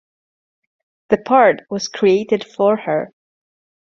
[1.09, 3.13] The part was created for her.